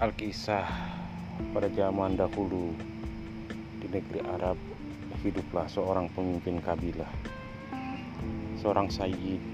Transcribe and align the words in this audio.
Alkisah 0.00 0.64
pada 1.52 1.68
zaman 1.68 2.16
dahulu 2.16 2.72
di 3.84 3.86
negeri 3.92 4.24
Arab 4.24 4.56
hiduplah 5.20 5.68
seorang 5.68 6.08
pemimpin 6.16 6.56
kabilah 6.56 7.12
seorang 8.56 8.88
sayyid 8.88 9.44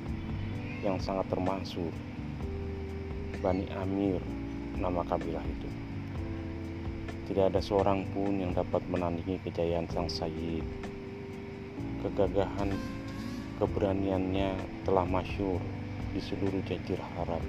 yang 0.86 1.02
sangat 1.02 1.26
termasuk 1.34 1.90
Bani 3.42 3.66
Amir 3.74 4.22
nama 4.78 5.02
kabilah 5.02 5.42
itu. 5.42 5.66
Tidak 7.26 7.50
ada 7.50 7.58
seorang 7.58 8.06
pun 8.14 8.38
yang 8.38 8.54
dapat 8.54 8.86
menandingi 8.86 9.42
kejayaan 9.50 9.90
sang 9.90 10.06
sayyid. 10.06 10.62
Kegagahan 12.06 12.70
keberaniannya 13.58 14.54
telah 14.86 15.10
masyur 15.10 15.58
di 16.14 16.22
seluruh 16.22 16.62
jazirah 16.62 17.10
Arab 17.26 17.42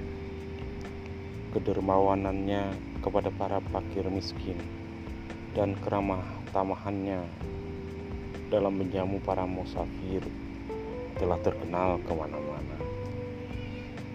kedermawanannya 1.57 2.77
kepada 3.01 3.33
para 3.33 3.57
fakir 3.73 4.05
miskin 4.13 4.61
dan 5.57 5.73
keramah 5.81 6.21
tamahannya 6.53 7.25
dalam 8.53 8.77
menjamu 8.77 9.17
para 9.25 9.41
musafir 9.41 10.21
telah 11.17 11.41
terkenal 11.41 11.97
ke 12.05 12.13
mana-mana. 12.13 12.77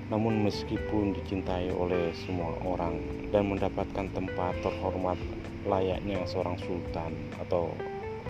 Namun 0.07 0.47
meskipun 0.47 1.19
dicintai 1.19 1.75
oleh 1.75 2.15
semua 2.15 2.55
orang 2.63 3.03
dan 3.35 3.51
mendapatkan 3.51 4.07
tempat 4.15 4.55
terhormat 4.63 5.19
layaknya 5.67 6.23
seorang 6.31 6.55
sultan 6.63 7.11
atau 7.43 7.75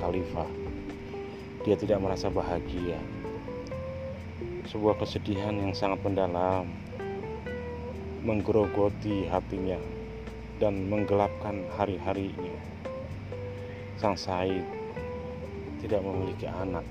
khalifah, 0.00 0.48
dia 1.68 1.76
tidak 1.76 2.00
merasa 2.00 2.32
bahagia. 2.32 2.96
Sebuah 4.72 4.96
kesedihan 5.04 5.52
yang 5.52 5.76
sangat 5.76 6.00
mendalam 6.00 6.64
menggerogoti 8.22 9.26
hatinya 9.26 9.82
dan 10.62 10.86
menggelapkan 10.86 11.66
hari-harinya. 11.74 12.54
Sang 13.98 14.14
Said 14.14 14.62
tidak 15.82 16.06
memiliki 16.06 16.46
anak. 16.46 16.86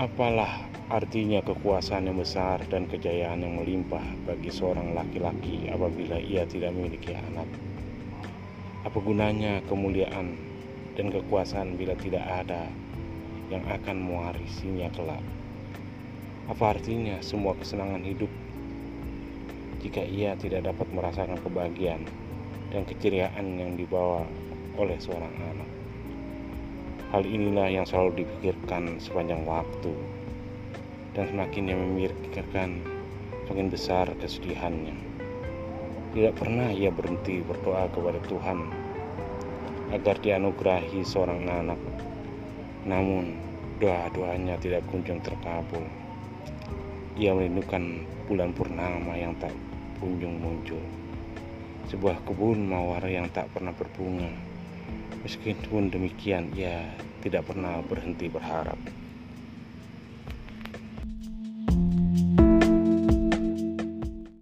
Apalah 0.00 0.64
artinya 0.88 1.44
kekuasaan 1.44 2.08
yang 2.08 2.16
besar 2.16 2.64
dan 2.72 2.88
kejayaan 2.88 3.44
yang 3.44 3.60
melimpah 3.60 4.02
bagi 4.24 4.48
seorang 4.48 4.96
laki-laki 4.96 5.68
apabila 5.68 6.16
ia 6.16 6.48
tidak 6.48 6.72
memiliki 6.72 7.12
anak? 7.12 7.46
Apa 8.88 8.98
gunanya 9.04 9.60
kemuliaan 9.68 10.32
dan 10.96 11.12
kekuasaan 11.12 11.76
bila 11.76 11.92
tidak 12.00 12.24
ada 12.24 12.72
yang 13.52 13.68
akan 13.68 14.00
mewarisinya 14.00 14.88
kelak? 14.96 15.43
Apa 16.44 16.76
artinya 16.76 17.16
semua 17.24 17.56
kesenangan 17.56 18.04
hidup 18.04 18.28
jika 19.80 20.04
ia 20.04 20.36
tidak 20.36 20.68
dapat 20.68 20.84
merasakan 20.92 21.40
kebahagiaan 21.40 22.04
dan 22.68 22.84
keceriaan 22.84 23.56
yang 23.56 23.80
dibawa 23.80 24.28
oleh 24.76 25.00
seorang 25.00 25.32
anak? 25.40 25.70
Hal 27.16 27.24
inilah 27.24 27.72
yang 27.72 27.88
selalu 27.88 28.28
dipikirkan 28.28 29.00
sepanjang 29.00 29.40
waktu 29.48 29.96
dan 31.16 31.32
semakin 31.32 31.72
ia 31.72 31.76
memikirkan 31.80 32.84
semakin 33.48 33.68
besar 33.72 34.12
kesedihannya. 34.20 35.00
Tidak 36.12 36.34
pernah 36.36 36.68
ia 36.68 36.92
berhenti 36.92 37.40
berdoa 37.40 37.88
kepada 37.88 38.20
Tuhan 38.28 38.68
agar 39.96 40.20
dianugerahi 40.20 41.00
seorang 41.08 41.48
anak. 41.48 41.80
Namun 42.84 43.40
doa-doanya 43.80 44.60
tidak 44.60 44.84
kunjung 44.92 45.24
terkabul. 45.24 46.03
Ia 47.14 47.30
merindukan 47.30 48.02
bulan 48.26 48.50
purnama 48.50 49.14
yang 49.14 49.38
tak 49.38 49.54
kunjung 50.02 50.42
muncul. 50.42 50.82
Sebuah 51.86 52.18
kebun 52.26 52.66
mawar 52.66 53.06
yang 53.06 53.30
tak 53.30 53.46
pernah 53.54 53.70
berbunga. 53.70 54.34
Meskipun 55.22 55.94
demikian, 55.94 56.50
ia 56.58 56.90
tidak 57.22 57.46
pernah 57.46 57.78
berhenti 57.86 58.26
berharap. 58.26 59.03